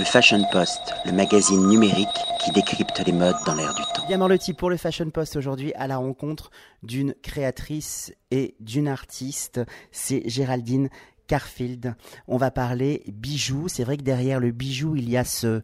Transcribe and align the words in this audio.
Le 0.00 0.06
Fashion 0.06 0.42
Post, 0.50 0.94
le 1.04 1.12
magazine 1.12 1.68
numérique 1.68 2.08
qui 2.42 2.50
décrypte 2.52 2.98
les 3.04 3.12
modes 3.12 3.36
dans 3.44 3.54
l'air 3.54 3.74
du 3.74 3.82
temps. 3.94 4.06
Bien 4.08 4.38
type 4.38 4.56
pour 4.56 4.70
le 4.70 4.78
Fashion 4.78 5.10
Post 5.10 5.36
aujourd'hui 5.36 5.74
à 5.74 5.86
la 5.86 5.98
rencontre 5.98 6.50
d'une 6.82 7.12
créatrice 7.22 8.10
et 8.30 8.54
d'une 8.60 8.88
artiste. 8.88 9.60
C'est 9.92 10.26
Géraldine 10.26 10.88
Carfield. 11.26 11.96
On 12.28 12.38
va 12.38 12.50
parler 12.50 13.02
bijoux. 13.08 13.68
C'est 13.68 13.84
vrai 13.84 13.98
que 13.98 14.02
derrière 14.02 14.40
le 14.40 14.52
bijou, 14.52 14.96
il 14.96 15.06
y 15.10 15.18
a 15.18 15.24
ce 15.24 15.60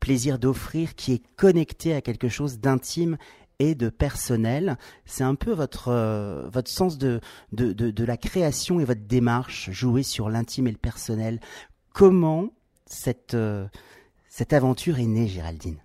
plaisir 0.00 0.38
d'offrir 0.38 0.94
qui 0.94 1.14
est 1.14 1.22
connecté 1.36 1.94
à 1.94 2.02
quelque 2.02 2.28
chose 2.28 2.58
d'intime 2.58 3.16
et 3.58 3.74
de 3.74 3.88
personnel. 3.88 4.76
C'est 5.06 5.24
un 5.24 5.34
peu 5.34 5.52
votre, 5.52 5.88
euh, 5.88 6.46
votre 6.52 6.70
sens 6.70 6.98
de, 6.98 7.22
de, 7.52 7.72
de, 7.72 8.04
la 8.04 8.18
création 8.18 8.80
et 8.80 8.84
votre 8.84 9.06
démarche, 9.06 9.70
jouer 9.70 10.02
sur 10.02 10.28
l'intime 10.28 10.66
et 10.66 10.72
le 10.72 10.76
personnel. 10.76 11.40
Comment 11.94 12.50
cette, 12.88 13.34
euh, 13.34 13.66
cette 14.28 14.52
aventure 14.52 14.98
est 14.98 15.06
née, 15.06 15.28
Géraldine 15.28 15.78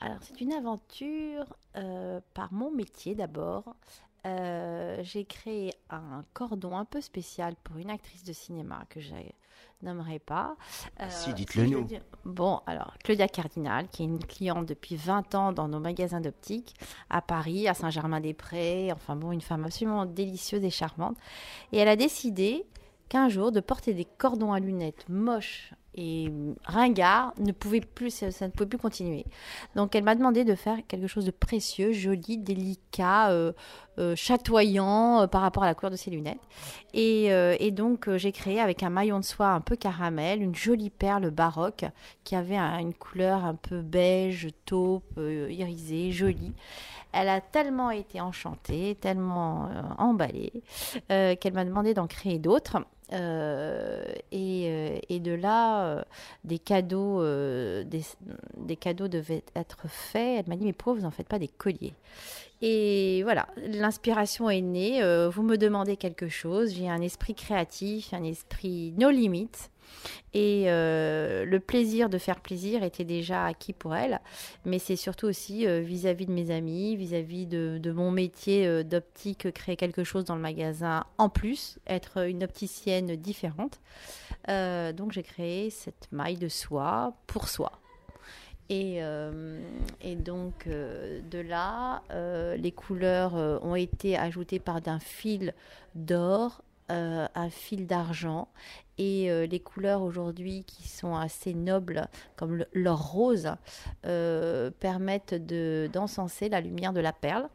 Alors, 0.00 0.18
c'est 0.20 0.40
une 0.40 0.52
aventure 0.52 1.44
euh, 1.76 2.20
par 2.34 2.52
mon 2.52 2.70
métier 2.70 3.14
d'abord. 3.14 3.76
j'ai 4.24 5.24
créé 5.24 5.72
un 5.90 6.24
cordon 6.32 6.76
un 6.76 6.84
peu 6.84 7.00
spécial 7.00 7.54
pour 7.64 7.76
une 7.76 7.90
actrice 7.90 8.24
de 8.24 8.32
cinéma 8.32 8.84
que 8.88 9.00
j'ai 9.00 9.34
nommerai 9.82 10.18
pas. 10.18 10.56
Euh, 11.00 11.06
si, 11.10 11.34
dites-le 11.34 11.66
nous. 11.66 11.88
Bon, 12.24 12.60
alors, 12.66 12.94
Claudia 13.02 13.28
Cardinal, 13.28 13.88
qui 13.88 14.02
est 14.02 14.06
une 14.06 14.24
cliente 14.24 14.66
depuis 14.66 14.96
20 14.96 15.34
ans 15.34 15.52
dans 15.52 15.68
nos 15.68 15.80
magasins 15.80 16.20
d'optique 16.20 16.74
à 17.10 17.20
Paris, 17.20 17.68
à 17.68 17.74
Saint-Germain-des-Prés. 17.74 18.92
Enfin 18.92 19.16
bon, 19.16 19.32
une 19.32 19.40
femme 19.40 19.64
absolument 19.64 20.06
délicieuse 20.06 20.64
et 20.64 20.70
charmante. 20.70 21.16
Et 21.72 21.78
elle 21.78 21.88
a 21.88 21.96
décidé 21.96 22.64
qu'un 23.12 23.28
jour 23.28 23.52
de 23.52 23.60
porter 23.60 23.92
des 23.92 24.06
cordons 24.06 24.54
à 24.54 24.58
lunettes 24.58 25.04
moches 25.10 25.74
et 25.94 26.32
ringard 26.64 27.34
ne 27.38 27.52
pouvait 27.52 27.82
plus, 27.82 28.08
ça, 28.08 28.46
ne 28.46 28.50
pouvait 28.50 28.70
plus 28.70 28.78
continuer. 28.78 29.26
Donc 29.76 29.94
elle 29.94 30.02
m'a 30.02 30.14
demandé 30.14 30.44
de 30.44 30.54
faire 30.54 30.78
quelque 30.88 31.06
chose 31.06 31.26
de 31.26 31.30
précieux, 31.30 31.92
joli, 31.92 32.38
délicat, 32.38 33.30
euh, 33.30 33.52
euh, 33.98 34.16
chatoyant 34.16 35.20
euh, 35.20 35.26
par 35.26 35.42
rapport 35.42 35.62
à 35.62 35.66
la 35.66 35.74
couleur 35.74 35.90
de 35.90 35.96
ses 35.96 36.10
lunettes. 36.10 36.40
Et, 36.94 37.26
et 37.26 37.70
donc 37.70 38.08
j'ai 38.16 38.32
créé 38.32 38.60
avec 38.60 38.82
un 38.82 38.88
maillon 38.88 39.20
de 39.20 39.26
soie 39.26 39.48
un 39.48 39.60
peu 39.60 39.76
caramel, 39.76 40.40
une 40.40 40.54
jolie 40.54 40.88
perle 40.88 41.30
baroque 41.30 41.84
qui 42.24 42.34
avait 42.34 42.56
une 42.56 42.94
couleur 42.94 43.44
un 43.44 43.56
peu 43.56 43.82
beige, 43.82 44.48
taupe, 44.64 45.18
irisée, 45.18 46.12
jolie. 46.12 46.54
Elle 47.12 47.28
a 47.28 47.42
tellement 47.42 47.90
été 47.90 48.22
enchantée, 48.22 48.96
tellement 48.98 49.68
emballée, 49.98 50.62
qu'elle 51.08 51.52
m'a 51.52 51.66
demandé 51.66 51.92
d'en 51.92 52.06
créer 52.06 52.38
d'autres. 52.38 52.78
Euh, 53.12 54.02
euh, 54.32 54.98
et, 55.08 55.20
de 55.20 55.32
là, 55.32 55.84
euh, 55.84 56.02
des 56.44 56.58
cadeaux, 56.58 57.22
des, 57.84 58.76
cadeaux 58.76 59.08
devaient 59.08 59.44
être 59.54 59.88
faits. 59.88 60.40
Elle 60.40 60.48
m'a 60.48 60.56
dit 60.56 60.64
mais 60.64 60.72
pourquoi 60.72 60.94
vous 60.94 61.02
n'en 61.02 61.10
faites 61.10 61.28
pas 61.28 61.38
des 61.38 61.48
colliers? 61.48 61.94
Et 62.62 63.22
voilà, 63.24 63.48
l'inspiration 63.56 64.48
est 64.48 64.60
née. 64.60 65.00
vous 65.28 65.42
me 65.42 65.56
demandez 65.56 65.96
quelque 65.96 66.28
chose, 66.28 66.74
j'ai 66.74 66.88
un 66.88 67.02
esprit 67.02 67.34
créatif, 67.34 68.14
un 68.14 68.24
esprit 68.24 68.94
no 68.96 69.10
limites. 69.10 69.70
Et 70.34 70.64
euh, 70.66 71.44
le 71.44 71.60
plaisir 71.60 72.08
de 72.08 72.16
faire 72.16 72.40
plaisir 72.40 72.82
était 72.82 73.04
déjà 73.04 73.44
acquis 73.44 73.74
pour 73.74 73.94
elle, 73.94 74.20
mais 74.64 74.78
c'est 74.78 74.96
surtout 74.96 75.26
aussi 75.26 75.66
euh, 75.66 75.80
vis-à-vis 75.80 76.24
de 76.26 76.32
mes 76.32 76.50
amis, 76.50 76.96
vis-à-vis 76.96 77.46
de, 77.46 77.92
mon 77.92 78.10
métier 78.10 78.66
euh, 78.66 78.82
d'optique, 78.82 79.52
créer 79.52 79.76
quelque 79.76 80.04
chose 80.04 80.24
dans 80.24 80.34
le 80.34 80.40
magasin 80.40 81.04
en 81.18 81.28
plus, 81.28 81.78
être 81.86 82.26
une 82.26 82.44
opticienne 82.44 83.14
différente. 83.16 83.80
donc 84.48 85.12
j'ai 85.12 85.22
créé 85.22 85.68
cette 85.70 86.08
maille 86.10 86.36
de 86.36 86.48
soie 86.48 87.14
pour 87.26 87.48
soi. 87.48 87.72
Et, 88.70 89.02
donc 90.16 90.66
de 90.66 91.38
là, 91.38 92.02
les 92.56 92.72
couleurs 92.72 93.34
ont 93.34 93.74
été 93.74 94.16
ajoutées 94.16 94.60
par 94.60 94.80
d'un 94.80 94.98
fil 94.98 95.52
d'or, 95.94 96.62
un 96.88 97.50
fil 97.50 97.86
d'argent 97.86 98.48
et 98.98 99.30
euh, 99.30 99.46
les 99.46 99.60
couleurs 99.60 100.02
aujourd'hui 100.02 100.64
qui 100.64 100.86
sont 100.86 101.16
assez 101.16 101.54
nobles, 101.54 102.08
comme 102.36 102.64
l'or 102.72 103.12
rose, 103.12 103.50
euh, 104.06 104.70
permettent 104.70 105.34
d'encenser 105.92 106.48
la 106.48 106.60
lumière 106.60 106.92
de 106.92 107.00
la 107.00 107.12
perle 107.12 107.48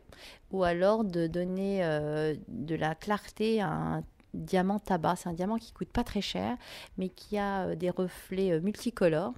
ou 0.52 0.64
alors 0.64 1.04
de 1.04 1.28
donner 1.28 1.84
euh, 1.84 2.36
de 2.48 2.76
la 2.76 2.96
clarté 2.96 3.62
à 3.62 3.70
un 3.70 4.04
diamant 4.34 4.80
tabac. 4.80 5.18
C'est 5.18 5.30
un 5.30 5.34
diamant 5.34 5.58
qui 5.58 5.72
coûte 5.74 5.90
pas 5.90 6.04
très 6.04 6.22
cher, 6.22 6.58
mais 6.98 7.10
qui 7.10 7.38
a 7.38 7.76
des 7.76 7.90
reflets 7.90 8.60
multicolores 8.60 9.34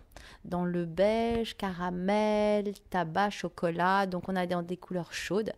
dans 0.46 0.66
le 0.66 0.86
beige, 0.86 1.58
caramel, 1.58 2.74
tabac, 2.90 3.30
chocolat. 3.30 4.06
Donc 4.06 4.30
on 4.30 4.36
a 4.36 4.46
des 4.46 4.78
couleurs 4.78 5.14
chaudes. 5.14 5.54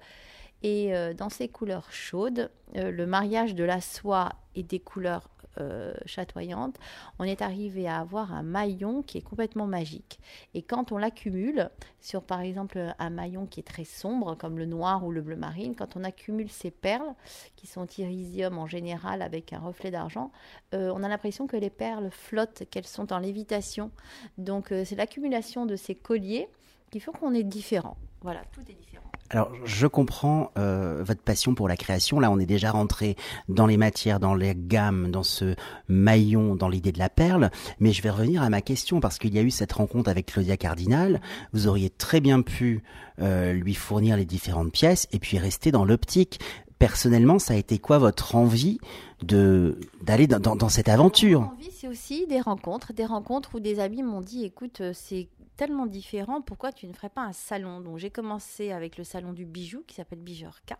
Et 0.64 0.94
dans 1.18 1.30
ces 1.30 1.48
couleurs 1.48 1.92
chaudes, 1.92 2.52
le 2.76 3.06
mariage 3.08 3.56
de 3.56 3.64
la 3.64 3.82
soie 3.82 4.30
et 4.54 4.62
des 4.62 4.80
couleurs 4.80 5.28
euh, 5.60 5.94
chatoyante, 6.06 6.78
on 7.20 7.24
est 7.24 7.42
arrivé 7.42 7.88
à 7.88 8.00
avoir 8.00 8.34
un 8.34 8.44
maillon 8.44 9.02
qui 9.02 9.18
est 9.18 9.22
complètement 9.22 9.68
magique. 9.68 10.20
Et 10.54 10.62
quand 10.62 10.92
on 10.92 10.98
l'accumule 10.98 11.70
sur 12.00 12.24
par 12.24 12.42
exemple 12.42 12.94
un 12.98 13.10
maillon 13.10 13.46
qui 13.46 13.60
est 13.60 13.64
très 13.64 13.84
sombre 13.84 14.36
comme 14.36 14.58
le 14.58 14.66
noir 14.66 15.06
ou 15.06 15.12
le 15.12 15.22
bleu 15.22 15.36
marine, 15.36 15.76
quand 15.76 15.96
on 15.96 16.04
accumule 16.04 16.50
ces 16.50 16.72
perles 16.72 17.14
qui 17.56 17.68
sont 17.68 17.88
irisium 17.98 18.58
en 18.58 18.68
général 18.68 19.22
avec 19.22 19.54
un 19.54 19.60
reflet 19.60 19.92
d'argent, 19.92 20.32
euh, 20.74 20.92
on 20.96 21.04
a 21.04 21.10
l'impression 21.10 21.48
que 21.48 21.58
les 21.58 21.70
perles 21.70 22.10
flottent, 22.12 22.64
qu'elles 22.70 22.88
sont 22.88 23.12
en 23.12 23.20
lévitation. 23.20 23.92
Donc 24.38 24.72
euh, 24.72 24.86
c'est 24.86 24.96
l'accumulation 24.96 25.66
de 25.66 25.76
ces 25.76 25.96
colliers 25.96 26.48
qui 26.92 27.00
font 27.00 27.12
qu'on 27.12 27.34
est 27.34 27.44
différent. 27.44 27.98
Voilà, 28.22 28.42
tout 28.52 28.62
est 28.62 28.74
différent. 28.74 29.12
Alors, 29.34 29.50
je 29.64 29.88
comprends 29.88 30.52
euh, 30.58 31.04
votre 31.06 31.22
passion 31.22 31.56
pour 31.56 31.70
la 31.70 31.78
création. 31.78 32.20
Là, 32.20 32.30
on 32.30 32.38
est 32.38 32.46
déjà 32.46 32.70
rentré 32.70 33.16
dans 33.48 33.66
les 33.66 33.78
matières, 33.78 34.20
dans 34.20 34.36
les 34.36 34.54
gammes, 34.54 35.10
dans 35.10 35.24
ce 35.24 35.56
maillon, 35.88 36.56
dans 36.56 36.68
l'idée 36.68 36.92
de 36.92 37.00
la 37.00 37.08
perle. 37.08 37.50
Mais 37.80 37.94
je 37.94 38.02
vais 38.02 38.10
revenir 38.10 38.44
à 38.44 38.50
ma 38.50 38.60
question 38.60 39.00
parce 39.00 39.20
qu'il 39.20 39.34
y 39.34 39.40
a 39.40 39.42
eu 39.42 39.50
cette 39.50 39.72
rencontre 39.72 40.10
avec 40.10 40.26
Claudia 40.26 40.58
Cardinal. 40.58 41.22
Vous 41.54 41.68
auriez 41.68 41.90
très 41.90 42.20
bien 42.20 42.42
pu 42.42 42.84
euh, 43.22 43.54
lui 43.54 43.74
fournir 43.74 44.18
les 44.18 44.26
différentes 44.26 44.74
pièces 44.74 45.08
et 45.14 45.20
puis 45.20 45.38
rester 45.38 45.72
dans 45.72 45.86
l'optique. 45.86 46.42
Personnellement, 46.78 47.40
ça 47.40 47.54
a 47.54 47.58
été 47.58 47.80
quoi 47.80 48.00
votre 48.00 48.36
envie 48.36 48.80
de 49.24 49.80
d'aller 50.04 50.28
dans, 50.28 50.42
dans, 50.42 50.58
dans, 50.58 50.68
cette 50.68 50.90
aventure? 50.90 51.50
C'est 51.72 51.88
aussi 51.88 52.28
des 52.28 52.42
rencontres, 52.42 52.92
des 52.92 53.06
rencontres 53.06 53.56
où 53.56 53.62
des 53.62 53.80
amis 53.80 54.04
m'ont 54.04 54.20
dit, 54.20 54.44
écoute, 54.44 54.82
euh, 54.82 54.92
c'est 54.94 55.30
tellement 55.56 55.86
différent, 55.86 56.42
pourquoi 56.42 56.72
tu 56.72 56.88
ne 56.88 56.94
ferais 56.94 57.10
pas 57.10 57.22
un 57.22 57.34
salon? 57.34 57.82
Donc 57.82 57.98
j'ai 57.98 58.10
commencé 58.10 58.72
avec 58.72 58.98
le 58.98 59.04
salon 59.04 59.34
du 59.34 59.46
bijou 59.46 59.84
qui 59.88 59.96
s'appelle 59.96 60.20
Bijorka. 60.20 60.78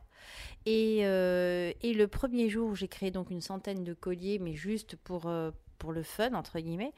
Et, 0.66 1.00
euh, 1.04 1.72
et 1.82 1.94
le 1.94 2.08
premier 2.08 2.50
jour, 2.50 2.76
j'ai 2.76 2.88
créé 2.88 3.12
donc 3.12 3.32
une 3.32 3.42
centaine 3.42 3.84
de 3.84 3.94
colliers, 3.94 4.40
mais 4.40 4.54
juste 4.54 4.96
pour, 4.96 5.28
euh, 5.28 5.52
pour 5.80 5.92
le 5.92 6.04
fun, 6.04 6.34
entre 6.34 6.60
guillemets. 6.60 6.94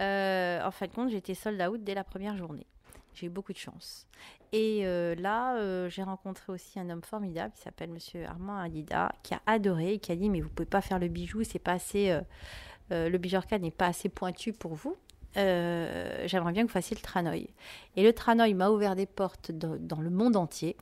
Euh, 0.00 0.62
en 0.62 0.70
fin 0.70 0.86
de 0.86 0.92
compte, 0.92 1.10
j'étais 1.10 1.34
sold 1.34 1.60
out 1.62 1.82
dès 1.82 1.94
la 1.94 2.04
première 2.04 2.36
journée. 2.36 2.66
J'ai 3.14 3.26
eu 3.26 3.30
beaucoup 3.30 3.52
de 3.52 3.58
chance. 3.58 4.06
Et 4.52 4.84
là, 5.16 5.88
j'ai 5.88 6.02
rencontré 6.02 6.52
aussi 6.52 6.78
un 6.78 6.88
homme 6.90 7.02
formidable 7.02 7.52
qui 7.54 7.62
s'appelle 7.62 7.90
Monsieur 7.90 8.26
Armand 8.26 8.58
Adida, 8.58 9.10
qui 9.22 9.34
a 9.34 9.40
adoré 9.46 9.94
et 9.94 9.98
qui 9.98 10.12
a 10.12 10.16
dit 10.16 10.28
mais 10.28 10.40
vous 10.40 10.50
pouvez 10.50 10.68
pas 10.68 10.82
faire 10.82 10.98
le 10.98 11.08
bijou, 11.08 11.42
c'est 11.42 11.58
pas 11.58 11.72
assez, 11.72 12.18
le 12.90 13.16
bijorka 13.16 13.58
n'est 13.58 13.70
pas 13.70 13.86
assez 13.86 14.10
pointu 14.10 14.52
pour 14.52 14.74
vous. 14.74 14.96
Euh, 15.36 16.24
j'aimerais 16.26 16.52
bien 16.52 16.62
que 16.62 16.68
vous 16.68 16.72
fassiez 16.72 16.96
le 16.96 17.02
Tranoï. 17.02 17.48
Et 17.96 18.02
le 18.02 18.12
Tranoï 18.12 18.54
m'a 18.54 18.70
ouvert 18.70 18.96
des 18.96 19.06
portes 19.06 19.50
dans 19.52 20.00
le 20.00 20.10
monde 20.10 20.36
entier. 20.36 20.76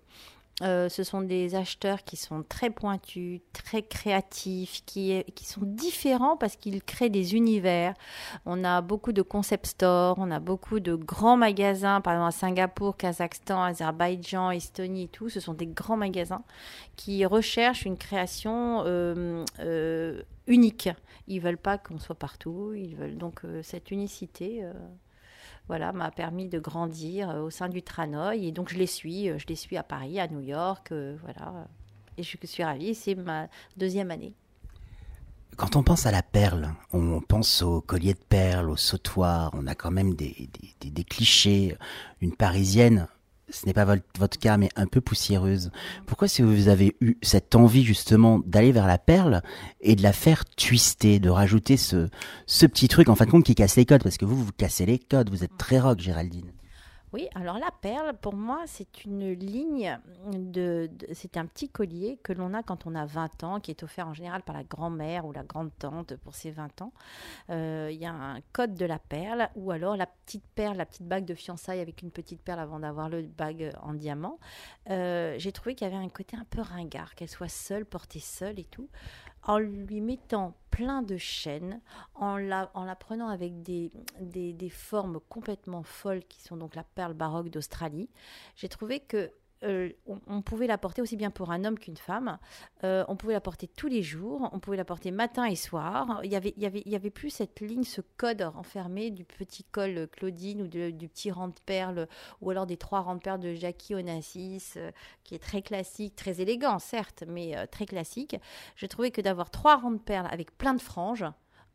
Euh, 0.62 0.88
ce 0.88 1.02
sont 1.02 1.20
des 1.20 1.56
acheteurs 1.56 2.04
qui 2.04 2.16
sont 2.16 2.44
très 2.48 2.70
pointus, 2.70 3.40
très 3.52 3.82
créatifs, 3.82 4.84
qui, 4.86 5.24
sont 5.42 5.62
différents 5.64 6.36
parce 6.36 6.54
qu'ils 6.54 6.82
créent 6.82 7.10
des 7.10 7.34
univers. 7.34 7.94
On 8.46 8.62
a 8.62 8.80
beaucoup 8.80 9.12
de 9.12 9.22
concept 9.22 9.66
stores, 9.66 10.16
on 10.18 10.30
a 10.30 10.38
beaucoup 10.38 10.78
de 10.78 10.94
grands 10.94 11.36
magasins, 11.36 12.00
par 12.00 12.14
exemple 12.14 12.28
à 12.28 12.30
Singapour, 12.30 12.96
Kazakhstan, 12.96 13.62
Azerbaïdjan, 13.64 14.52
Estonie 14.52 15.04
et 15.04 15.08
tout. 15.08 15.28
Ce 15.28 15.40
sont 15.40 15.54
des 15.54 15.66
grands 15.66 15.96
magasins 15.96 16.44
qui 16.94 17.26
recherchent 17.26 17.84
une 17.84 17.98
création 17.98 18.84
euh, 18.86 19.44
euh, 19.58 20.22
unique. 20.46 20.88
Ils 21.26 21.40
veulent 21.40 21.58
pas 21.58 21.78
qu'on 21.78 21.98
soit 21.98 22.14
partout. 22.14 22.74
Ils 22.76 22.94
veulent 22.94 23.18
donc 23.18 23.42
cette 23.62 23.90
unicité 23.90 24.62
voilà, 25.66 25.92
m'a 25.92 26.10
permis 26.10 26.48
de 26.48 26.58
grandir 26.58 27.30
euh, 27.30 27.42
au 27.42 27.50
sein 27.50 27.68
du 27.68 27.82
Tranoï. 27.82 28.46
Et 28.46 28.52
donc, 28.52 28.70
je 28.70 28.78
les 28.78 28.86
suis. 28.86 29.30
Euh, 29.30 29.38
je 29.38 29.46
les 29.46 29.56
suis 29.56 29.76
à 29.76 29.82
Paris, 29.82 30.20
à 30.20 30.28
New 30.28 30.40
York. 30.40 30.92
Euh, 30.92 31.16
voilà. 31.22 31.66
Et 32.18 32.22
je 32.22 32.36
suis 32.44 32.62
ravie. 32.62 32.94
C'est 32.94 33.14
ma 33.14 33.48
deuxième 33.76 34.10
année. 34.10 34.34
Quand 35.56 35.76
on 35.76 35.82
pense 35.82 36.04
à 36.04 36.10
la 36.10 36.22
perle, 36.22 36.74
on 36.92 37.20
pense 37.20 37.62
au 37.62 37.80
collier 37.80 38.14
de 38.14 38.18
perles, 38.18 38.68
au 38.68 38.76
sautoir. 38.76 39.50
On 39.54 39.66
a 39.66 39.74
quand 39.74 39.90
même 39.90 40.14
des, 40.14 40.48
des, 40.80 40.90
des 40.90 41.04
clichés. 41.04 41.76
Une 42.20 42.34
parisienne 42.34 43.06
ce 43.50 43.66
n'est 43.66 43.72
pas 43.72 43.84
votre, 43.84 44.38
cas, 44.38 44.56
mais 44.56 44.68
un 44.76 44.86
peu 44.86 45.00
poussiéreuse. 45.00 45.70
Pourquoi 46.06 46.28
que 46.28 46.42
vous 46.42 46.68
avez 46.68 46.96
eu 47.00 47.16
cette 47.22 47.54
envie 47.54 47.84
justement 47.84 48.40
d'aller 48.46 48.72
vers 48.72 48.86
la 48.86 48.98
perle 48.98 49.42
et 49.80 49.96
de 49.96 50.02
la 50.02 50.12
faire 50.12 50.44
twister, 50.44 51.20
de 51.20 51.30
rajouter 51.30 51.76
ce, 51.76 52.08
ce 52.46 52.66
petit 52.66 52.88
truc 52.88 53.08
en 53.08 53.14
fin 53.14 53.26
de 53.26 53.30
compte 53.30 53.44
qui 53.44 53.54
casse 53.54 53.76
les 53.76 53.86
codes? 53.86 54.02
Parce 54.02 54.16
que 54.16 54.24
vous, 54.24 54.36
vous 54.36 54.52
cassez 54.56 54.86
les 54.86 54.98
codes, 54.98 55.30
vous 55.30 55.44
êtes 55.44 55.56
très 55.58 55.78
rock, 55.78 56.00
Géraldine. 56.00 56.52
Oui, 57.14 57.28
alors 57.36 57.60
la 57.60 57.70
perle, 57.70 58.16
pour 58.16 58.34
moi, 58.34 58.64
c'est 58.66 59.04
une 59.04 59.30
ligne 59.34 60.00
de, 60.32 60.90
c'est 61.12 61.36
un 61.36 61.46
petit 61.46 61.68
collier 61.68 62.18
que 62.24 62.32
l'on 62.32 62.52
a 62.54 62.64
quand 62.64 62.88
on 62.88 62.96
a 62.96 63.06
20 63.06 63.44
ans, 63.44 63.60
qui 63.60 63.70
est 63.70 63.84
offert 63.84 64.08
en 64.08 64.14
général 64.14 64.42
par 64.42 64.56
la 64.56 64.64
grand-mère 64.64 65.24
ou 65.24 65.30
la 65.30 65.44
grande-tante 65.44 66.16
pour 66.16 66.34
ses 66.34 66.50
20 66.50 66.82
ans. 66.82 66.92
Euh, 67.50 67.88
Il 67.92 68.00
y 68.00 68.04
a 68.04 68.12
un 68.12 68.40
code 68.52 68.74
de 68.74 68.84
la 68.84 68.98
perle, 68.98 69.48
ou 69.54 69.70
alors 69.70 69.96
la 69.96 70.06
petite 70.06 70.42
perle, 70.56 70.76
la 70.76 70.86
petite 70.86 71.06
bague 71.06 71.24
de 71.24 71.34
fiançailles 71.34 71.78
avec 71.78 72.02
une 72.02 72.10
petite 72.10 72.42
perle 72.42 72.58
avant 72.58 72.80
d'avoir 72.80 73.08
le 73.08 73.22
bague 73.22 73.70
en 73.80 73.94
diamant. 73.94 74.40
Euh, 74.90 75.36
J'ai 75.38 75.52
trouvé 75.52 75.76
qu'il 75.76 75.86
y 75.88 75.94
avait 75.94 76.04
un 76.04 76.08
côté 76.08 76.36
un 76.36 76.46
peu 76.50 76.62
ringard, 76.62 77.14
qu'elle 77.14 77.28
soit 77.28 77.46
seule, 77.46 77.86
portée 77.86 78.18
seule 78.18 78.58
et 78.58 78.64
tout. 78.64 78.88
En 79.46 79.58
lui 79.58 80.00
mettant 80.00 80.56
plein 80.70 81.02
de 81.02 81.16
chaînes, 81.16 81.80
en 82.14 82.36
la, 82.36 82.70
en 82.74 82.84
la 82.84 82.96
prenant 82.96 83.28
avec 83.28 83.62
des 83.62 84.70
formes 84.70 85.20
complètement 85.28 85.82
folles 85.82 86.24
qui 86.24 86.42
sont 86.42 86.56
donc 86.56 86.74
la 86.74 86.84
perle 86.84 87.14
baroque 87.14 87.50
d'Australie, 87.50 88.08
j'ai 88.56 88.68
trouvé 88.68 89.00
que 89.00 89.30
euh, 89.64 89.90
on, 90.06 90.42
pouvait 90.42 90.66
la 90.66 90.78
porter 90.78 91.02
aussi 91.02 91.16
bien 91.16 91.30
pour 91.30 91.50
un 91.50 91.64
homme 91.64 91.78
qu'une 91.78 91.96
femme. 91.96 92.38
Euh, 92.84 93.04
on 93.08 93.16
pouvait 93.16 93.32
la 93.32 93.40
porter 93.40 93.66
tous 93.66 93.88
les 93.88 94.02
jours, 94.02 94.48
on 94.52 94.58
pouvait 94.58 94.76
la 94.76 94.84
porter 94.84 95.10
matin 95.10 95.44
et 95.46 95.56
soir. 95.56 96.20
Il 96.22 96.30
y 96.30 96.36
avait, 96.36 96.54
y 96.56 96.66
avait, 96.66 96.82
y 96.84 96.94
avait 96.94 97.10
plus 97.10 97.30
cette 97.30 97.60
ligne, 97.60 97.84
ce 97.84 98.00
code 98.16 98.42
renfermé 98.42 99.10
du 99.10 99.24
petit 99.24 99.64
col 99.64 100.08
Claudine 100.12 100.62
ou 100.62 100.66
du 100.66 101.08
petit 101.08 101.30
rang 101.30 101.48
de 101.48 101.54
perles 101.64 102.08
ou 102.40 102.50
alors 102.50 102.66
des 102.66 102.76
trois 102.76 103.00
rangs 103.00 103.16
de 103.16 103.20
perles 103.20 103.40
de 103.40 103.54
Jackie 103.54 103.94
Onassis, 103.94 104.74
euh, 104.76 104.90
qui 105.22 105.34
est 105.34 105.42
très 105.42 105.62
classique, 105.62 106.16
très 106.16 106.40
élégant 106.40 106.78
certes, 106.78 107.24
mais 107.26 107.66
très 107.68 107.86
classique. 107.86 108.36
J'ai 108.76 108.88
trouvé 108.88 109.10
que 109.10 109.20
d'avoir 109.20 109.50
trois 109.50 109.76
rangs 109.76 109.92
de 109.92 109.98
perles 109.98 110.28
avec 110.30 110.56
plein 110.56 110.74
de 110.74 110.80
franges, 110.80 111.24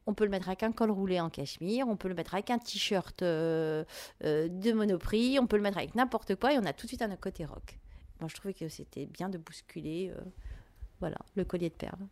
on 0.10 0.16
peut 0.16 0.24
le 0.24 0.32
mettre 0.32 0.48
avec 0.48 0.64
un 0.64 0.72
col 0.72 0.90
roulé 0.90 1.20
en 1.20 1.30
cachemire, 1.30 1.88
on 1.88 1.96
peut 1.96 2.08
le 2.08 2.16
mettre 2.16 2.34
avec 2.34 2.50
un 2.50 2.58
t-shirt 2.58 3.22
euh, 3.22 3.84
euh, 4.24 4.48
de 4.50 4.72
Monoprix, 4.72 5.38
on 5.40 5.46
peut 5.46 5.56
le 5.56 5.62
mettre 5.62 5.78
avec 5.78 5.94
n'importe 5.94 6.36
quoi 6.36 6.52
et 6.52 6.58
on 6.58 6.66
a 6.66 6.74
tout 6.74 6.88
de 6.88 6.90
suite 6.90 7.04
un 7.04 7.16
côté 7.16 7.46
rock. 7.46 7.78
Moi, 8.20 8.28
je 8.28 8.34
trouvais 8.34 8.56
que 8.56 8.68
c'était 8.70 9.06
bien 9.06 9.30
de 9.30 9.38
bousculer 9.38 10.12
euh, 10.16 10.20
voilà, 11.00 11.18
le 11.36 11.46
collier 11.46 11.70
de 11.70 11.76
perles. 11.76 12.08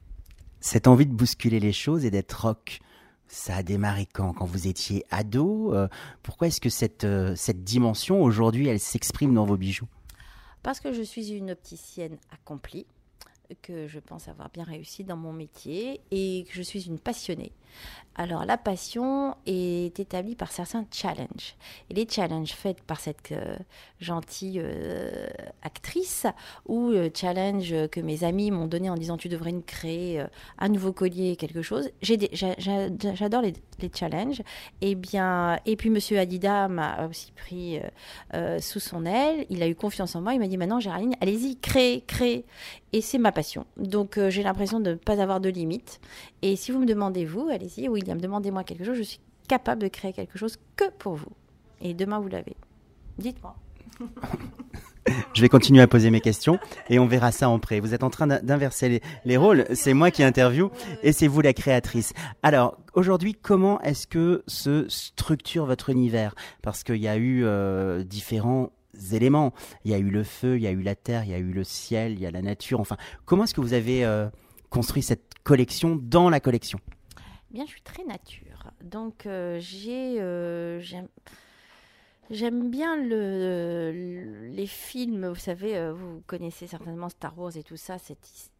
Cette 0.60 0.88
envie 0.88 1.08
de 1.08 1.14
bousculer 1.14 1.60
les 1.60 1.74
choses 1.74 2.06
et 2.06 2.12
d'être 2.12 2.34
rock, 2.34 2.82
ça 3.28 3.56
a 3.56 3.64
démarré 3.64 4.06
quand? 4.06 4.32
Quand 4.34 4.46
vous 4.46 4.68
étiez 4.68 5.04
ado 5.10 5.76
Pourquoi 6.22 6.48
est-ce 6.48 6.62
que 6.62 6.70
cette, 6.70 7.06
cette 7.36 7.64
dimension, 7.64 8.22
aujourd'hui, 8.22 8.68
elle 8.68 8.80
s'exprime 8.80 9.34
dans 9.34 9.46
vos 9.46 9.58
bijoux? 9.58 9.88
Parce 10.64 10.80
que 10.80 10.94
je 10.94 11.02
suis 11.02 11.32
une 11.32 11.52
opticienne 11.52 12.18
accomplie, 12.32 12.86
que 13.62 13.88
je 13.88 14.00
pense 14.00 14.28
avoir 14.28 14.50
bien 14.50 14.64
réussi 14.64 15.04
dans 15.04 15.18
mon 15.18 15.34
métier 15.34 16.02
et 16.12 16.46
que 16.50 16.54
je 16.54 16.62
suis 16.62 16.88
une 16.88 17.00
passionnée. 17.00 17.52
Alors 18.16 18.46
la 18.46 18.58
passion 18.58 19.36
est 19.46 20.00
établie 20.00 20.36
par 20.36 20.52
certains 20.52 20.86
challenges. 20.92 21.56
Et 21.90 21.94
les 21.94 22.08
challenges 22.10 22.54
faits 22.54 22.82
par 22.82 23.00
cette 23.00 23.32
euh, 23.32 23.58
gentille 24.00 24.62
euh, 24.64 25.28
actrice 25.64 26.26
ou 26.68 26.90
euh, 26.90 27.10
challenge 27.14 27.74
que 27.92 28.00
mes 28.00 28.24
amis 28.24 28.52
m'ont 28.52 28.68
donné 28.68 28.90
en 28.90 28.96
disant 28.96 29.18
tu 29.18 29.30
devrais 29.30 29.52
nous 29.52 29.64
créer 29.66 30.22
euh, 30.22 30.28
un 30.60 30.70
nouveau 30.70 30.94
collier, 30.94 31.36
quelque 31.36 31.62
chose. 31.62 31.90
J'adore 32.02 33.42
les, 33.42 33.54
challenges. 33.94 34.42
Et 34.82 34.96
bien, 34.96 35.60
et 35.66 35.76
puis 35.76 35.90
Monsieur 35.90 36.20
Adida 36.20 36.68
m'a 36.68 37.08
aussi 37.08 37.32
pris 37.32 37.80
sous 38.60 38.80
son 38.80 39.06
aile. 39.06 39.46
Il 39.50 39.62
a 39.62 39.68
eu 39.68 39.76
confiance 39.76 40.16
en 40.16 40.22
moi. 40.22 40.34
Il 40.34 40.40
m'a 40.40 40.48
dit 40.48 40.58
maintenant 40.58 40.80
Géraldine, 40.80 41.16
allez-y, 41.22 41.58
crée, 41.58 42.04
crée. 42.08 42.46
Et 42.94 43.02
c'est 43.02 43.20
ma 43.20 43.32
Donc 43.78 44.18
euh, 44.18 44.30
j'ai 44.30 44.44
l'impression 44.44 44.80
de 44.80 44.92
ne 44.92 44.95
pas 44.95 45.22
avoir 45.22 45.39
de 45.39 45.50
limites. 45.50 46.00
Et 46.42 46.56
si 46.56 46.72
vous 46.72 46.80
me 46.80 46.86
demandez 46.86 47.25
vous, 47.25 47.48
allez-y, 47.50 47.88
William, 47.89 48.19
demandez-moi 48.19 48.63
quelque 48.63 48.84
chose. 48.86 48.98
Je 48.98 49.04
suis 49.04 49.19
capable 49.48 49.81
de 49.81 49.88
créer 49.88 50.13
quelque 50.13 50.38
chose 50.38 50.57
que 50.75 50.89
pour 50.98 51.16
vous. 51.16 51.31
Et 51.81 51.94
demain 51.94 52.19
vous 52.19 52.28
l'avez. 52.30 52.56
Dites-moi. 53.18 53.56
Je 55.34 55.42
vais 55.42 55.48
continuer 55.48 55.81
à 55.81 55.88
poser 55.88 56.10
mes 56.10 56.19
questions 56.19 56.60
et 56.89 57.00
on 57.00 57.07
verra 57.07 57.31
ça 57.31 57.48
en 57.50 57.60
près. 57.60 57.80
Vous 57.80 57.94
êtes 57.94 58.04
en 58.04 58.10
train 58.10 58.28
d'in- 58.28 58.42
d'inverser 58.42 58.89
les, 58.89 59.01
les 59.24 59.38
rôles. 59.38 59.66
C'est 59.74 59.94
moi 59.94 60.12
qui 60.12 60.22
interview 60.22 60.69
et 61.01 61.13
c'est 61.13 61.28
vous 61.28 61.40
la 61.40 61.54
créatrice. 61.54 62.12
Alors, 62.44 62.78
aujourd'hui, 62.94 63.33
comment 63.33 63.80
est-ce 63.81 64.06
que 64.06 64.44
se 64.48 64.86
structure 64.90 65.66
votre 65.66 65.90
univers? 65.90 66.36
Parce 66.62 66.83
qu'il 66.83 66.98
y 66.98 67.07
a 67.07 67.16
eu 67.16 67.44
euh, 67.45 68.04
différents 68.04 68.72
éléments. 69.14 69.54
Il 69.86 69.92
y 69.92 69.94
a 69.94 69.98
eu 69.98 70.10
le 70.10 70.24
feu, 70.24 70.58
il 70.58 70.64
y 70.64 70.68
a 70.68 70.72
eu 70.72 70.82
la 70.82 70.96
terre, 70.96 71.24
il 71.24 71.32
y 71.32 71.34
a 71.34 71.40
eu 71.40 71.52
le 71.52 71.64
ciel, 71.64 72.14
il 72.14 72.20
y 72.20 72.26
a 72.26 72.32
la 72.32 72.42
nature. 72.42 72.80
Enfin, 72.80 72.98
comment 73.26 73.44
est-ce 73.44 73.54
que 73.54 73.62
vous 73.62 73.74
avez 73.74 74.06
euh, 74.06 74.28
construit 74.70 75.04
cette 75.04 75.34
collection 75.44 76.00
dans 76.02 76.30
la 76.30 76.40
collection? 76.40 76.80
Bien, 77.52 77.66
je 77.66 77.72
suis 77.72 77.82
très 77.82 78.04
nature. 78.04 78.72
Donc, 78.84 79.26
euh, 79.26 79.58
j'ai, 79.60 80.20
euh, 80.20 80.80
j'aime, 82.30 82.70
bien 82.70 82.96
le, 82.98 83.92
le- 83.92 84.48
les 84.48 84.68
films. 84.68 85.28
Vous 85.28 85.36
savez, 85.40 85.78
euh, 85.78 85.94
vous 85.94 86.22
connaissez 86.28 86.68
certainement 86.68 87.10
Star 87.10 87.38
Wars 87.38 87.56
et 87.58 87.64
tout 87.64 87.78
ça, 87.78 87.98
cet, 87.98 88.20
is- 88.30 88.52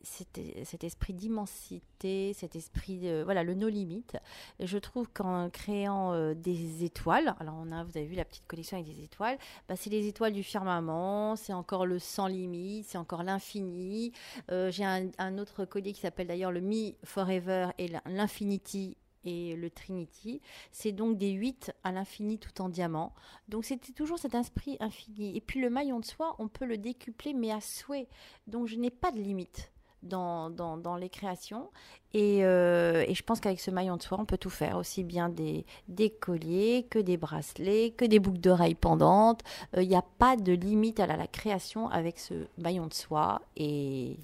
cet, 0.64 0.84
esprit 0.84 1.14
d'immensité, 1.14 2.34
cet 2.34 2.56
esprit, 2.56 3.00
de, 3.00 3.24
voilà, 3.24 3.44
le 3.44 3.54
no 3.54 3.68
limite. 3.68 4.18
Et 4.60 4.68
je 4.68 4.78
trouve 4.78 5.08
qu'en 5.14 5.50
créant 5.50 6.14
euh, 6.14 6.34
des 6.34 6.84
étoiles, 6.84 7.36
alors 7.40 7.56
on 7.58 7.72
a, 7.72 7.84
vous 7.84 7.98
avez 7.98 8.06
vu 8.06 8.16
la 8.16 8.26
petite 8.26 8.48
collection 8.48 8.78
avec 8.78 8.94
des 8.96 9.04
étoiles, 9.04 9.38
bah, 9.68 9.76
c'est 9.76 9.90
les 9.90 10.08
étoiles 10.08 10.34
du 10.34 10.44
firmament, 10.44 11.36
c'est 11.36 11.54
encore 11.54 11.86
le 11.86 12.00
sans 12.00 12.28
limite, 12.28 12.86
c'est 12.88 12.98
encore 12.98 13.24
l'infini. 13.24 14.12
Euh, 14.52 14.72
j'ai 14.72 14.86
un, 14.86 15.38
autre 15.38 15.66
collier 15.66 15.94
qui 15.94 16.02
s'appelle 16.02 16.28
d'ailleurs 16.28 16.52
le 16.52 16.62
Mi 16.62 16.96
Forever 17.04 17.68
et 17.78 17.90
l'Infinity 18.06 18.98
et 19.28 19.56
le 19.56 19.70
Trinity. 19.70 20.42
C'est 20.72 20.94
donc 20.94 21.18
des 21.18 21.32
8 21.32 21.74
à 21.84 21.92
l'infini 21.92 22.40
tout 22.40 22.62
en 22.62 22.70
diamant. 22.70 23.14
Donc 23.50 23.66
c'était 23.66 23.92
toujours 23.92 24.18
cet 24.18 24.34
esprit 24.34 24.78
infini. 24.80 25.36
Et 25.36 25.42
puis 25.42 25.60
le 25.60 25.70
maillon 25.70 26.00
de 26.00 26.06
soie, 26.06 26.36
on 26.40 26.48
peut 26.48 26.66
le 26.66 26.78
décupler 26.78 27.34
mais 27.34 27.52
à 27.52 27.60
souhait. 27.62 28.08
Donc 28.48 28.68
je 28.68 28.76
n'ai 28.78 28.90
pas 28.92 29.12
de 29.12 29.20
limite. 29.20 29.72
Dans, 30.04 30.52
dans, 30.52 30.78
dans 30.78 30.96
les 30.96 31.10
créations 31.10 31.72
et, 32.14 32.46
euh, 32.46 33.04
et 33.08 33.16
je 33.16 33.24
pense 33.24 33.40
qu'avec 33.40 33.60
ce 33.60 33.72
maillon 33.72 33.98
de 33.98 34.04
soie 34.04 34.20
on 34.22 34.26
peut 34.26 34.38
tout 34.38 34.52
faire 34.52 34.78
aussi 34.78 35.04
bien 35.04 35.28
des, 35.28 35.66
des 35.88 36.12
colliers 36.12 36.86
que 36.88 37.00
des 37.00 37.18
bracelets 37.18 37.90
que 37.98 38.06
des 38.06 38.20
boucles 38.20 38.40
d'oreilles 38.40 38.76
pendantes 38.76 39.42
Euh, 39.76 39.82
il 39.82 39.90
n'y 39.90 39.96
a 39.96 40.06
pas 40.20 40.36
de 40.38 40.54
limite 40.54 41.00
à 41.00 41.08
la, 41.08 41.18
la 41.18 41.26
création 41.26 41.90
avec 41.90 42.20
ce 42.20 42.36
maillon 42.60 42.86
de 42.86 42.94
soie 42.94 43.42
et, 43.56 44.18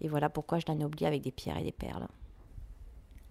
et 0.00 0.08
voilà 0.08 0.30
pourquoi 0.30 0.58
je 0.58 0.64
l'ai 0.72 0.84
oublié 0.84 1.06
avec 1.06 1.20
des 1.22 1.32
pierres 1.32 1.58
et 1.58 1.64
des 1.64 1.70
perles. 1.72 2.08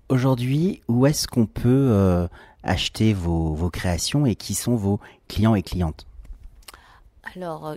Aujourd'hui, 0.10 0.82
où 0.88 1.06
est-ce 1.06 1.28
qu'on 1.28 1.46
peut 1.46 1.90
euh, 1.92 2.28
acheter 2.64 3.14
vos, 3.14 3.54
vos 3.54 3.70
créations 3.70 4.26
et 4.26 4.36
qui 4.36 4.54
sont 4.54 4.76
vos 4.76 5.00
clients 5.28 5.56
et 5.56 5.64
clientes? 5.64 6.08
Alors, 7.36 7.68
euh, 7.68 7.76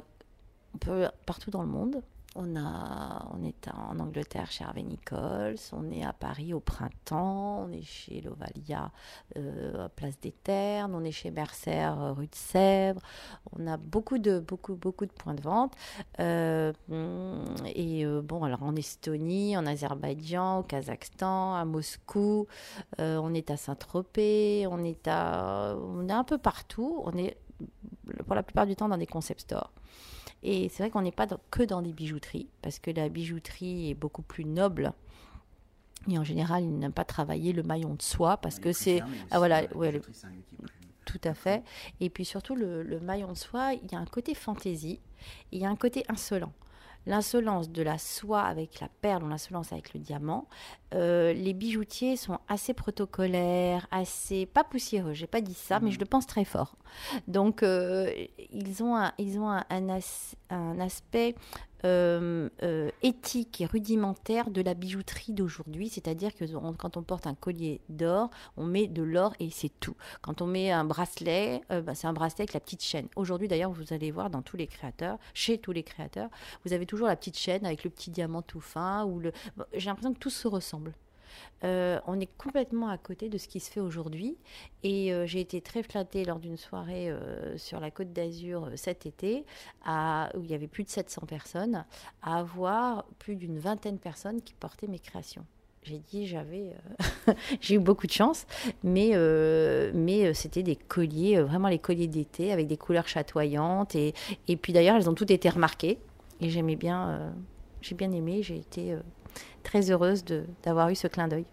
on 0.75 0.79
peut 0.79 1.09
partout 1.27 1.51
dans 1.51 1.63
le 1.63 1.69
monde. 1.69 2.03
On, 2.37 2.55
a, 2.57 3.27
on 3.33 3.43
est 3.43 3.69
en 3.69 3.99
Angleterre 3.99 4.51
chez 4.53 4.63
Harvey 4.63 4.85
Nichols, 4.85 5.57
on 5.73 5.91
est 5.91 6.05
à 6.05 6.13
Paris 6.13 6.55
au 6.55 6.61
printemps, 6.61 7.67
on 7.67 7.73
est 7.73 7.83
chez 7.83 8.21
Lovalia 8.21 8.93
euh, 9.37 9.87
à 9.87 9.89
Place 9.89 10.19
des 10.21 10.31
Ternes, 10.31 10.95
on 10.95 11.03
est 11.03 11.11
chez 11.11 11.33
Mercer 11.33 11.91
euh, 11.99 12.13
rue 12.13 12.29
de 12.29 12.35
Sèvres. 12.35 13.01
On 13.59 13.67
a 13.67 13.77
beaucoup 13.77 14.19
de, 14.19 14.39
beaucoup, 14.39 14.77
beaucoup 14.77 15.07
de 15.07 15.13
points 15.13 15.35
de 15.35 15.43
vente. 15.43 15.73
Euh, 16.21 16.73
et 17.75 18.05
bon, 18.23 18.45
alors 18.45 18.63
en 18.63 18.77
Estonie, 18.77 19.57
en 19.57 19.67
Azerbaïdjan, 19.67 20.61
au 20.61 20.63
Kazakhstan, 20.63 21.57
à 21.57 21.65
Moscou, 21.65 22.47
on 22.99 23.35
est 23.35 23.51
à 23.51 23.57
Saint-Tropez, 23.57 24.69
on 24.71 24.85
est 24.85 25.09
à, 25.09 25.77
on 25.77 26.09
est 26.09 26.13
un 26.13 26.25
peu 26.25 26.39
partout. 26.39 27.03
On 27.05 27.17
est 27.17 27.37
pour 28.25 28.35
la 28.35 28.43
plupart 28.43 28.67
du 28.67 28.77
temps 28.77 28.89
dans 28.89 28.99
des 28.99 29.07
concept 29.07 29.41
stores. 29.41 29.73
Et 30.43 30.69
c'est 30.69 30.83
vrai 30.83 30.91
qu'on 30.91 31.03
n'est 31.03 31.13
pas 31.13 31.27
dans- 31.27 31.41
que 31.51 31.63
dans 31.63 31.83
des 31.83 31.93
bijouteries, 31.93 32.49
parce 32.63 32.79
que 32.79 32.91
la 32.91 33.09
bijouterie 33.09 33.91
est 33.91 33.95
beaucoup 33.95 34.23
plus 34.23 34.45
noble. 34.45 34.93
Et 36.09 36.19
en 36.19 36.25
général, 36.25 36.63
ils 36.65 36.79
n'aiment 36.79 36.93
pas 36.93 37.05
travailler 37.05 37.53
le 37.53 37.63
maillon 37.63 37.95
de 37.95 38.01
soie, 38.03 38.39
parce 38.39 38.59
que 38.59 38.73
c'est... 38.73 39.01
Ah 39.31 39.39
voilà, 39.39 39.63
ouais, 39.75 39.93
le- 39.93 40.01
tout 41.05 41.21
à 41.25 41.35
fait. 41.35 41.63
Et 42.01 42.09
puis 42.09 42.25
surtout, 42.25 42.55
le, 42.55 42.83
le 42.83 43.01
maillon 43.01 43.33
de 43.33 43.37
soie, 43.37 43.75
il 43.75 43.91
y 43.93 43.95
a 43.95 43.99
un 43.99 44.07
côté 44.07 44.35
fantaisie, 44.35 45.01
et 45.53 45.57
il 45.57 45.61
y 45.61 45.67
a 45.67 45.69
un 45.71 45.77
côté 45.77 46.05
insolent. 46.09 46.53
L'insolence 47.07 47.71
de 47.71 47.83
la 47.83 47.97
soie 47.99 48.43
avec 48.43 48.81
la 48.81 48.89
perle 49.01 49.25
ou 49.25 49.29
l'insolence 49.29 49.73
avec 49.73 49.95
le 49.95 50.01
diamant, 50.01 50.49
euh, 50.95 51.33
les 51.33 51.55
bijoutiers 51.55 52.17
sont 52.17 52.39
assez 52.47 52.75
protocolaires, 52.75 53.87
assez 53.91 54.45
pas 54.47 54.65
poussiéreux. 54.65 55.15
J'ai 55.15 55.27
pas 55.27 55.41
dit 55.41 55.55
ça, 55.55 55.81
mais 55.81 55.91
je 55.91 55.99
le 55.99 56.05
pense 56.05 56.27
très 56.27 56.45
fort. 56.45 56.77
Donc 57.27 57.63
euh, 57.63 58.13
ils 58.53 58.83
ont 58.83 58.97
un, 58.97 59.13
ils 59.19 59.39
ont 59.39 59.49
un, 59.51 59.65
un 59.71 59.89
as- 59.89 60.37
un 60.51 60.79
aspect 60.79 61.35
euh, 61.85 62.49
euh, 62.63 62.91
éthique 63.03 63.61
et 63.61 63.67
rudimentaire 63.67 64.51
de 64.51 64.61
la 64.61 64.75
bijouterie 64.75 65.33
d'aujourd'hui. 65.33 65.89
C'est-à-dire 65.89 66.35
que 66.35 66.45
quand 66.77 66.97
on 66.97 67.03
porte 67.03 67.27
un 67.27 67.35
collier 67.35 67.81
d'or, 67.89 68.31
on 68.57 68.65
met 68.65 68.87
de 68.87 69.03
l'or 69.03 69.35
et 69.41 69.51
c'est 69.51 69.73
tout. 69.81 69.97
Quand 70.21 70.43
on 70.43 70.47
met 70.47 70.71
un 70.71 70.85
bracelet, 70.85 71.63
euh, 71.71 71.81
bah, 71.81 71.95
c'est 71.95 72.07
un 72.07 72.13
bracelet 72.13 72.43
avec 72.43 72.53
la 72.53 72.61
petite 72.61 72.83
chaîne. 72.83 73.09
Aujourd'hui, 73.17 73.49
d'ailleurs, 73.49 73.73
vous 73.73 73.93
allez 73.93 74.11
voir 74.11 74.31
dans 74.31 74.43
tous 74.43 74.57
les 74.57 74.67
créateurs, 74.67 75.19
chez 75.35 75.59
tous 75.59 75.73
les 75.73 75.83
créateurs, 75.83 76.29
vous 76.65 76.73
avez 76.73 76.87
toujours 76.87 77.07
la 77.07 77.17
petite 77.17 77.39
chaîne 77.39 77.65
avec 77.65 77.85
le 77.85 77.91
petit 77.91 78.11
diamant 78.11 78.43
tout 78.43 78.61
fin. 78.61 79.05
Ou 79.05 79.19
le... 79.19 79.33
J'ai 79.75 79.87
l'impression 79.87 80.13
que 80.13 80.19
tout 80.19 80.31
se 80.31 80.49
ressemble. 80.49 80.93
Euh, 81.65 82.01
on 82.07 82.19
est 82.21 82.29
complètement 82.39 82.89
à 82.89 82.99
côté 82.99 83.29
de 83.29 83.39
ce 83.39 83.49
qui 83.49 83.61
se 83.61 83.71
fait 83.71 83.81
aujourd'hui. 83.81 84.37
Et 84.83 85.13
euh, 85.13 85.27
j'ai 85.27 85.41
été 85.41 85.61
très 85.61 85.83
flattée 85.83 86.25
lors 86.25 86.39
d'une 86.39 86.57
soirée 86.57 87.11
euh, 87.11 87.57
sur 87.59 87.81
la 87.81 87.91
côte 87.91 88.13
d'Azur 88.13 88.71
cet 88.77 89.07
été, 89.07 89.45
où 90.35 90.43
il 90.43 90.51
y 90.51 90.55
avait 90.55 90.69
plus 90.69 90.85
de 90.85 90.89
700 90.89 91.23
personnes, 91.27 91.85
à 92.23 92.39
avoir 92.39 93.05
plus 93.19 93.37
d'une 93.37 93.59
vingtaine 93.59 93.97
de 93.97 94.01
personnes 94.01 94.41
qui 94.43 94.55
portaient 94.55 94.87
mes 94.87 94.99
créations. 94.99 95.45
J'ai 95.83 95.99
dit 95.99 96.27
j'avais 96.27 96.75
j'ai 97.63 97.77
eu 97.77 97.79
beaucoup 97.79 98.07
de 98.07 98.13
chance 98.13 98.45
mais 98.85 99.13
mais 99.95 100.35
c'était 100.35 100.63
des 100.63 100.77
colliers 100.77 101.41
vraiment 101.41 101.69
les 101.69 101.79
colliers 101.79 102.07
d'été 102.07 102.53
avec 102.53 102.67
des 102.67 102.77
couleurs 102.77 103.09
chatoyantes. 103.09 103.95
Et, 103.95 104.13
et 104.47 104.57
puis 104.57 104.75
d'ailleurs 104.75 104.97
elles 104.97 105.09
ont 105.09 105.15
toutes 105.15 105.31
été 105.31 105.49
remarquées. 105.49 105.99
Et 106.41 106.51
j'aimais 106.51 106.77
bien 106.77 107.33
j'ai 107.81 107.95
bien 107.95 108.13
aimé 108.13 108.43
j'ai 108.43 108.59
été 108.59 108.95
très 109.63 109.91
heureuse 109.91 110.25
d'avoir 110.63 110.89
eu 110.91 110.95
ce 110.95 111.07
clin 111.07 111.29
d'œil. 111.29 111.47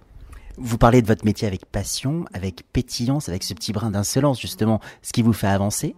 Vous 0.59 0.79
parlez 0.79 1.03
de 1.03 1.07
votre 1.07 1.23
métier 1.23 1.47
avec 1.47 1.67
passion, 1.67 2.25
avec 2.33 2.63
pétillance, 2.73 3.29
avec 3.29 3.43
ce 3.43 3.53
petit 3.53 3.73
brin 3.73 3.91
d'insolence, 3.91 4.41
justement, 4.41 4.79
ce 5.03 5.13
qui 5.13 5.21
vous 5.21 5.33
fait 5.33 5.47
avancer. 5.47 5.95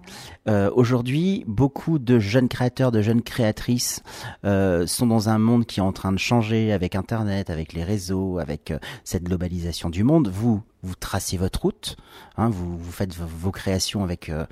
Euh, 0.49 0.69
Aujourd'hui, 0.75 1.45
beaucoup 1.47 1.97
de 1.97 2.19
jeunes 2.19 2.49
créateurs, 2.49 2.91
de 2.91 3.01
jeunes 3.01 3.21
créatrices 3.21 4.03
euh, 4.43 4.85
sont 4.85 5.07
dans 5.07 5.29
un 5.29 5.37
monde 5.37 5.65
qui 5.65 5.79
est 5.79 5.83
en 5.83 5.93
train 5.93 6.11
de 6.11 6.19
changer 6.19 6.73
avec 6.73 6.95
Internet, 6.95 7.49
avec 7.49 7.71
les 7.71 7.85
réseaux, 7.85 8.37
avec 8.37 8.71
euh, 8.71 8.79
cette 9.05 9.23
globalisation 9.23 9.89
du 9.89 10.03
monde. 10.03 10.27
Vous, 10.27 10.61
vous 10.81 10.95
tracez 10.95 11.37
votre 11.37 11.61
route, 11.61 11.97
hein, 12.37 12.49
vous, 12.49 12.79
faites 12.91 13.13
vos, 13.13 13.51
créations 13.51 14.03
avec 14.03 14.29
euh, 14.29 14.45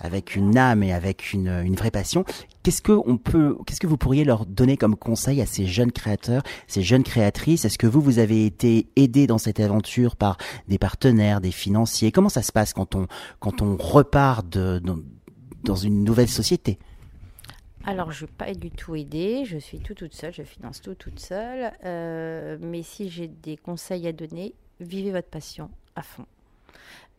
avec 0.00 0.34
une 0.34 0.56
âme 0.56 0.82
et 0.82 0.92
avec 0.92 1.32
une, 1.32 1.48
une 1.48 1.74
vraie 1.74 1.90
passion. 1.90 2.24
Qu'est-ce 2.62 2.80
que 2.80 2.92
on 2.92 3.18
peut, 3.18 3.58
qu'est-ce 3.66 3.80
que 3.80 3.86
vous 3.86 3.98
pourriez 3.98 4.24
leur 4.24 4.46
donner 4.46 4.78
comme 4.78 4.96
conseil 4.96 5.42
à 5.42 5.46
ces 5.46 5.66
jeunes 5.66 5.92
créateurs, 5.92 6.42
ces 6.66 6.82
jeunes 6.82 7.02
créatrices? 7.02 7.66
Est-ce 7.66 7.76
que 7.76 7.86
vous 7.86 8.00
vous 8.00 8.18
avez 8.18 8.46
été 8.46 8.86
aidé 8.96 9.26
dans 9.26 9.38
cette 9.38 9.60
aventure 9.60 10.16
par 10.16 10.38
des 10.68 10.78
partenaires, 10.78 11.42
des 11.42 11.52
financiers? 11.52 12.12
Comment 12.12 12.30
ça 12.30 12.42
se 12.42 12.52
passe 12.52 12.72
quand 12.72 12.94
on 12.94 13.06
quand 13.38 13.60
on 13.60 13.76
repart 13.76 14.46
dans, 14.48 15.76
une 15.76 16.04
nouvelle 16.04 16.28
société? 16.28 16.78
Alors, 17.86 18.12
je 18.12 18.24
ne 18.24 18.28
vais 18.28 18.34
pas 18.38 18.54
du 18.54 18.70
tout 18.70 18.96
aider, 18.96 19.44
je 19.44 19.58
suis 19.58 19.78
tout 19.78 19.92
toute 19.92 20.14
seule, 20.14 20.32
je 20.32 20.42
finance 20.42 20.80
tout 20.80 20.94
toute 20.94 21.20
seule. 21.20 21.72
Euh, 21.84 22.56
mais 22.60 22.82
si 22.82 23.10
j'ai 23.10 23.28
des 23.28 23.58
conseils 23.58 24.06
à 24.06 24.12
donner, 24.12 24.54
vivez 24.80 25.10
votre 25.10 25.28
passion 25.28 25.70
à 25.94 26.02
fond. 26.02 26.26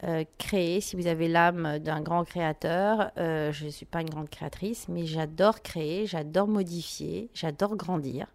Euh, 0.04 0.26
créer, 0.38 0.82
si 0.82 0.96
vous 0.96 1.08
avez 1.08 1.28
l'âme 1.28 1.80
d'un 1.80 2.02
grand 2.02 2.26
créateur, 2.26 3.12
euh, 3.18 3.52
je 3.54 3.66
ne 3.66 3.70
suis 3.70 3.86
pas 3.86 4.02
une 4.02 4.10
grande 4.10 4.30
créatrice, 4.30 4.88
mais 4.90 5.06
j'adore 5.06 5.62
créer, 5.62 6.06
j'adore 6.06 6.48
modifier, 6.48 7.30
j'adore 7.34 7.76
grandir. 7.78 8.28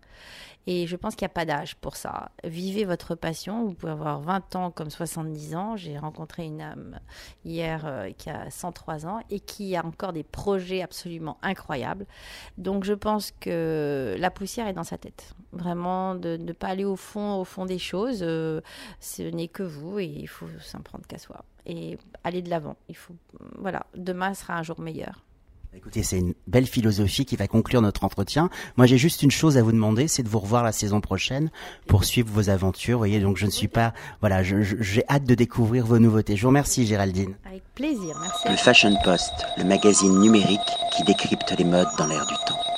Et 0.67 0.87
je 0.87 0.95
pense 0.95 1.17
qu'il 1.17 1.25
n'y 1.25 1.31
a 1.31 1.35
pas 1.35 1.47
d'âge 1.47 1.75
pour 1.77 1.97
ça. 1.97 2.31
Vivez 2.45 2.85
votre 2.85 3.15
passion. 3.15 3.65
Vous 3.65 3.73
pouvez 3.73 3.93
avoir 3.93 4.21
20 4.21 4.57
ans 4.57 4.71
comme 4.71 4.91
70 4.91 5.55
ans. 5.55 5.77
J'ai 5.77 5.99
rencontré 5.99 6.45
une 6.45 6.61
âme 6.61 7.01
hier 7.45 7.87
euh, 7.87 8.11
qui 8.11 8.29
a 8.29 8.51
103 8.51 9.07
ans 9.07 9.21
et 9.31 9.41
qui 9.41 9.75
a 9.75 9.85
encore 9.85 10.13
des 10.13 10.23
projets 10.23 10.83
absolument 10.83 11.39
incroyables. 11.43 12.07
Donc 12.59 12.85
je 12.85 12.93
pense 12.93 13.33
que 13.41 14.17
la 14.19 14.31
poussière 14.31 14.69
est 14.69 14.75
dans 14.75 14.85
sa 14.85 14.99
tête. 14.99 15.35
Vraiment, 15.53 16.15
de 16.15 16.37
ne 16.37 16.53
pas 16.53 16.69
aller 16.69 16.85
au 16.85 16.97
fond, 16.97 17.41
au 17.41 17.45
fond 17.45 17.65
des 17.65 17.79
choses. 17.79 18.19
Ce 18.21 19.23
n'est 19.23 19.49
que 19.49 19.63
vous 19.63 19.99
et 19.99 20.05
il 20.05 20.29
faut 20.29 20.47
s'en 20.61 20.81
prendre 20.81 21.07
qu'à 21.07 21.19
soi. 21.19 21.43
Et 21.71 21.99
aller 22.25 22.43
de 22.43 22.51
l'avant. 22.51 22.77
Il 22.89 22.97
faut, 22.97 23.15
voilà, 23.57 23.87
demain 23.97 24.35
sera 24.35 24.55
un 24.55 24.65
jour 24.65 24.81
meilleur. 24.81 25.23
Écoutez, 25.73 26.03
c'est 26.03 26.19
une 26.19 26.35
belle 26.49 26.67
philosophie 26.67 27.25
qui 27.25 27.37
va 27.37 27.47
conclure 27.47 27.81
notre 27.81 28.03
entretien. 28.03 28.51
Moi, 28.77 28.87
j'ai 28.87 28.99
juste 28.99 29.23
une 29.23 29.31
chose 29.31 29.57
à 29.57 29.63
vous 29.63 29.71
demander, 29.71 30.09
c'est 30.09 30.25
de 30.25 30.29
vous 30.29 30.41
revoir 30.41 30.65
la 30.65 30.73
saison 30.73 31.01
prochaine 31.01 31.49
pour 31.87 32.03
suivre 32.03 32.29
vos 32.29 32.51
aventures. 32.51 32.97
Vous 32.97 33.03
voyez, 33.03 33.21
donc 33.21 33.37
je 33.37 33.47
ne 33.47 33.53
suis 33.53 33.69
pas, 33.69 33.95
voilà, 34.19 34.43
j'ai 34.43 35.05
hâte 35.09 35.25
de 35.25 35.35
découvrir 35.37 35.87
vos 35.87 36.01
nouveautés. 36.01 36.35
Je 36.35 36.43
vous 36.43 36.49
remercie, 36.49 36.87
Géraldine. 36.87 37.37
Avec 37.45 37.63
plaisir, 37.77 38.19
merci. 38.21 38.49
Le 38.49 38.57
Fashion 38.57 38.97
Post, 39.05 39.33
le 39.59 39.65
magazine 39.65 40.19
numérique 40.19 40.59
qui 40.97 41.05
décrypte 41.05 41.55
les 41.57 41.65
modes 41.65 41.87
dans 41.97 42.09
l'air 42.09 42.27
du 42.27 42.35
temps. 42.49 42.70